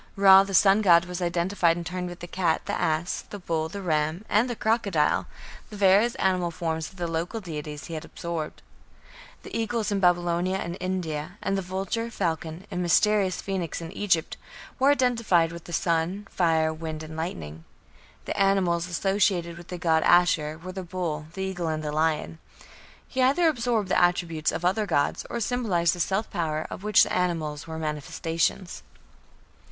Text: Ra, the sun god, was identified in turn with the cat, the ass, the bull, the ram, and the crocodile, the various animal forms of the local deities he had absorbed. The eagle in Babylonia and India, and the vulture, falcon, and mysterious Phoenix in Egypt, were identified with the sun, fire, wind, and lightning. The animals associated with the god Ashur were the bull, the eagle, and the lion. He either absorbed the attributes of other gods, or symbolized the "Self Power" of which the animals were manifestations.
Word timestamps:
Ra, 0.15 0.41
the 0.43 0.55
sun 0.55 0.81
god, 0.81 1.05
was 1.05 1.21
identified 1.21 1.77
in 1.77 1.83
turn 1.83 2.07
with 2.07 2.21
the 2.21 2.27
cat, 2.27 2.63
the 2.65 2.73
ass, 2.73 3.21
the 3.29 3.37
bull, 3.37 3.69
the 3.69 3.83
ram, 3.83 4.25
and 4.27 4.49
the 4.49 4.55
crocodile, 4.55 5.27
the 5.69 5.75
various 5.75 6.15
animal 6.15 6.49
forms 6.49 6.89
of 6.89 6.95
the 6.95 7.05
local 7.07 7.39
deities 7.39 7.85
he 7.85 7.93
had 7.93 8.03
absorbed. 8.03 8.63
The 9.43 9.55
eagle 9.55 9.85
in 9.87 9.99
Babylonia 9.99 10.57
and 10.57 10.75
India, 10.79 11.37
and 11.39 11.55
the 11.55 11.61
vulture, 11.61 12.09
falcon, 12.09 12.65
and 12.71 12.81
mysterious 12.81 13.43
Phoenix 13.43 13.79
in 13.79 13.91
Egypt, 13.91 14.37
were 14.79 14.89
identified 14.89 15.51
with 15.51 15.65
the 15.65 15.71
sun, 15.71 16.25
fire, 16.31 16.73
wind, 16.73 17.03
and 17.03 17.15
lightning. 17.15 17.63
The 18.25 18.35
animals 18.35 18.87
associated 18.87 19.55
with 19.55 19.67
the 19.67 19.77
god 19.77 20.01
Ashur 20.01 20.57
were 20.57 20.71
the 20.71 20.81
bull, 20.81 21.27
the 21.35 21.41
eagle, 21.43 21.67
and 21.67 21.83
the 21.83 21.91
lion. 21.91 22.39
He 23.07 23.21
either 23.21 23.47
absorbed 23.47 23.89
the 23.89 24.01
attributes 24.03 24.51
of 24.51 24.65
other 24.65 24.87
gods, 24.87 25.27
or 25.29 25.39
symbolized 25.39 25.93
the 25.93 25.99
"Self 25.99 26.27
Power" 26.31 26.65
of 26.71 26.81
which 26.81 27.03
the 27.03 27.13
animals 27.13 27.67
were 27.67 27.77
manifestations. 27.77 28.81